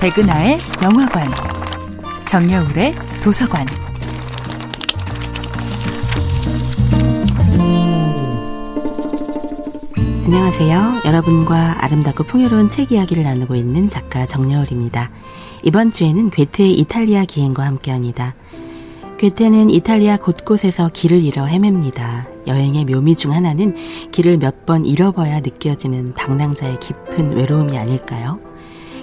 백은하의 0.00 0.58
영화관, 0.82 1.26
정여울의 2.26 2.94
도서관. 3.22 3.66
안녕하세요. 10.24 11.02
여러분과 11.06 11.84
아름답고 11.84 12.24
풍요로운 12.24 12.68
책 12.68 12.92
이야기를 12.92 13.22
나누고 13.24 13.54
있는 13.54 13.88
작가 13.88 14.26
정여울입니다. 14.26 15.10
이번 15.64 15.90
주에는 15.90 16.30
괴테의 16.30 16.72
이탈리아 16.74 17.24
기행과 17.24 17.64
함께합니다. 17.64 18.34
괴테는 19.18 19.70
이탈리아 19.70 20.16
곳곳에서 20.16 20.90
길을 20.92 21.24
잃어 21.24 21.46
헤맵니다. 21.46 22.28
여행의 22.46 22.84
묘미 22.84 23.16
중 23.16 23.32
하나는 23.32 23.74
길을 24.12 24.38
몇 24.38 24.58
번 24.68 24.84
잃어봐야 24.84 25.40
느껴지는 25.40 26.12
방랑자의 26.12 26.78
깊은 26.78 27.34
외로움이 27.34 27.78
아닐까요? 27.78 28.38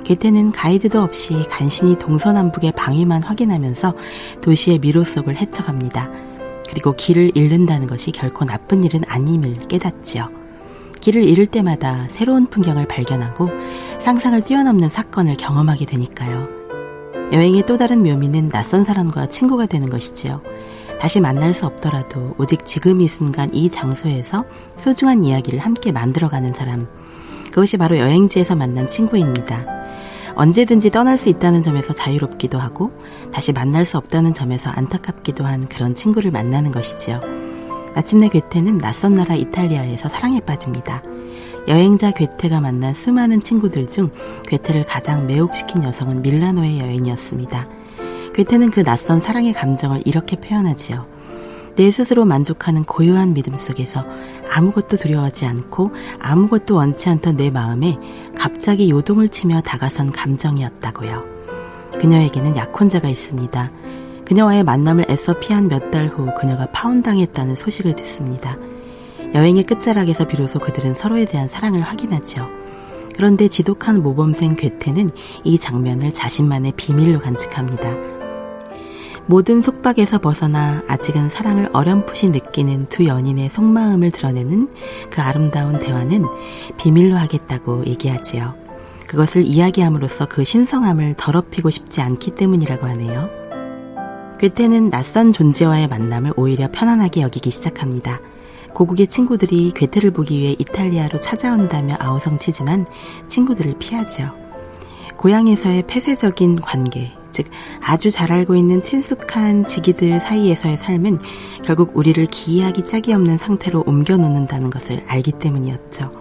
괴테는 0.05 0.51
가이드도 0.51 1.01
없이 1.01 1.43
간신히 1.49 1.97
동서남북의 1.97 2.73
방위만 2.73 3.23
확인하면서 3.23 3.93
도시의 4.41 4.79
미로 4.79 5.03
속을 5.03 5.35
헤쳐갑니다. 5.35 6.09
그리고 6.69 6.93
길을 6.93 7.31
잃는다는 7.35 7.87
것이 7.87 8.11
결코 8.11 8.45
나쁜 8.45 8.83
일은 8.83 9.01
아님을 9.07 9.67
깨닫지요. 9.67 10.29
길을 11.01 11.23
잃을 11.23 11.47
때마다 11.47 12.07
새로운 12.09 12.47
풍경을 12.47 12.87
발견하고 12.87 13.49
상상을 13.99 14.41
뛰어넘는 14.43 14.89
사건을 14.89 15.37
경험하게 15.37 15.85
되니까요. 15.85 16.49
여행의 17.31 17.65
또 17.65 17.77
다른 17.77 18.03
묘미는 18.03 18.49
낯선 18.49 18.85
사람과 18.85 19.27
친구가 19.27 19.65
되는 19.65 19.89
것이지요. 19.89 20.41
다시 20.99 21.19
만날 21.19 21.53
수 21.53 21.65
없더라도 21.65 22.35
오직 22.37 22.63
지금 22.63 23.01
이 23.01 23.07
순간 23.07 23.53
이 23.53 23.69
장소에서 23.69 24.45
소중한 24.77 25.23
이야기를 25.23 25.59
함께 25.59 25.91
만들어가는 25.91 26.53
사람. 26.53 26.87
그것이 27.45 27.77
바로 27.77 27.97
여행지에서 27.97 28.55
만난 28.55 28.87
친구입니다. 28.87 29.74
언제든지 30.35 30.91
떠날 30.91 31.17
수 31.17 31.29
있다는 31.29 31.63
점에서 31.63 31.93
자유롭기도 31.93 32.59
하고 32.59 32.91
다시 33.33 33.53
만날 33.53 33.85
수 33.85 33.97
없다는 33.97 34.33
점에서 34.33 34.69
안타깝기도 34.69 35.45
한 35.45 35.61
그런 35.67 35.95
친구를 35.95 36.31
만나는 36.31 36.71
것이지요. 36.71 37.21
마침내 37.95 38.27
괴테는 38.27 38.77
낯선 38.77 39.15
나라 39.15 39.35
이탈리아에서 39.35 40.09
사랑에 40.09 40.41
빠집니다. 40.41 41.01
여행자 41.67 42.11
괴테가 42.11 42.59
만난 42.59 42.93
수많은 42.93 43.39
친구들 43.39 43.87
중 43.87 44.11
괴테를 44.47 44.83
가장 44.83 45.25
매혹시킨 45.25 45.83
여성은 45.83 46.21
밀라노의 46.21 46.79
여인이었습니다. 46.79 47.67
괴테는 48.33 48.69
그 48.71 48.83
낯선 48.83 49.21
사랑의 49.21 49.53
감정을 49.53 50.01
이렇게 50.05 50.35
표현하지요. 50.35 51.07
내 51.75 51.91
스스로 51.91 52.25
만족하는 52.25 52.83
고요한 52.83 53.33
믿음 53.33 53.55
속에서 53.55 54.05
아무것도 54.51 54.97
두려워하지 54.97 55.45
않고 55.45 55.91
아무것도 56.19 56.75
원치 56.75 57.09
않던 57.09 57.37
내 57.37 57.49
마음에 57.49 57.97
갑자기 58.37 58.89
요동을 58.89 59.29
치며 59.29 59.61
다가선 59.61 60.11
감정이었다고요. 60.11 61.23
그녀에게는 61.99 62.55
약혼자가 62.55 63.07
있습니다. 63.09 63.71
그녀와의 64.25 64.63
만남을 64.63 65.05
애써 65.09 65.39
피한 65.39 65.67
몇 65.67 65.91
달 65.91 66.07
후 66.09 66.33
그녀가 66.39 66.65
파혼당했다는 66.71 67.55
소식을 67.55 67.95
듣습니다. 67.95 68.57
여행의 69.33 69.63
끝자락에서 69.63 70.25
비로소 70.25 70.59
그들은 70.59 70.93
서로에 70.93 71.25
대한 71.25 71.47
사랑을 71.47 71.81
확인하지요. 71.81 72.47
그런데 73.15 73.47
지독한 73.47 74.01
모범생 74.01 74.55
괴테는 74.55 75.11
이 75.43 75.57
장면을 75.57 76.13
자신만의 76.13 76.73
비밀로 76.75 77.19
간직합니다. 77.19 78.14
모든 79.27 79.59
속박에서 79.59 80.19
벗어나 80.19 80.83
아직은 80.87 81.29
사랑을 81.29 81.69
어렴풋이 81.73 82.29
느끼는 82.29 82.85
두 82.85 83.05
연인의 83.05 83.49
속마음을 83.49 84.11
드러내는 84.11 84.69
그 85.09 85.21
아름다운 85.21 85.79
대화는 85.79 86.25
비밀로 86.77 87.15
하겠다고 87.15 87.85
얘기하지요. 87.87 88.53
그것을 89.07 89.43
이야기함으로써 89.43 90.27
그 90.27 90.43
신성함을 90.43 91.15
더럽히고 91.17 91.69
싶지 91.71 92.01
않기 92.01 92.31
때문이라고 92.31 92.85
하네요. 92.87 93.29
괴테는 94.39 94.91
낯선 94.91 95.31
존재와의 95.31 95.87
만남을 95.87 96.33
오히려 96.35 96.69
편안하게 96.71 97.21
여기기 97.21 97.49
시작합니다. 97.49 98.19
고국의 98.73 99.07
친구들이 99.07 99.71
괴테를 99.73 100.11
보기 100.11 100.37
위해 100.37 100.55
이탈리아로 100.59 101.19
찾아온다며 101.19 101.95
아우성치지만 101.97 102.85
친구들을 103.25 103.75
피하지요. 103.79 104.33
고향에서의 105.15 105.83
폐쇄적인 105.87 106.59
관계, 106.59 107.13
즉 107.35 107.47
아주 107.81 108.11
잘 108.11 108.31
알고 108.31 108.55
있는 108.55 108.81
친숙한 108.81 109.65
지기들 109.65 110.21
사이에서의 110.21 110.77
삶은 110.77 111.19
결국 111.65 111.91
우리를 111.97 112.25
기이하기 112.27 112.85
짝이 112.85 113.11
없는 113.13 113.37
상태로 113.37 113.83
옮겨놓는다는 113.85 114.69
것을 114.69 115.03
알기 115.05 115.33
때문이었죠. 115.33 116.11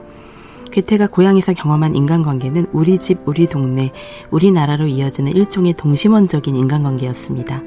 괴테가 0.73 1.07
고향에서 1.07 1.53
경험한 1.53 1.95
인간관계는 1.95 2.67
우리 2.73 2.99
집, 2.99 3.21
우리 3.27 3.47
동네, 3.47 3.93
우리나라로 4.33 4.89
이어지는 4.89 5.31
일종의 5.31 5.75
동심원적인 5.75 6.57
인간관계였습니다. 6.57 7.63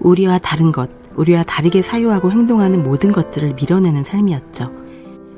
우리와 0.00 0.36
다른 0.36 0.70
것, 0.70 0.90
우리와 1.16 1.44
다르게 1.44 1.80
사유하고 1.80 2.30
행동하는 2.30 2.82
모든 2.82 3.10
것들을 3.10 3.54
밀어내는 3.54 4.04
삶이었죠. 4.04 4.70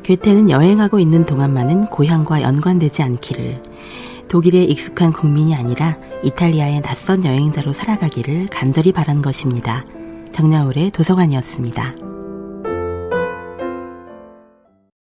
괴테는 0.03 0.51
여행하고 0.51 0.99
있는 0.99 1.25
동안만은 1.25 1.87
고향과 1.91 2.43
연관되지 2.43 3.05
않기를, 3.05 3.63
독일에 4.29 4.63
익숙한 4.65 5.13
국민이 5.13 5.55
아니라 5.55 5.97
이탈리아의 6.23 6.83
낯선 6.83 7.25
여행자로 7.25 7.73
살아가기를 7.73 8.49
간절히 8.49 8.93
바란 8.93 9.23
것입니다. 9.23 9.85
정야울의 10.33 10.91
도서관이었습니다. 10.91 11.95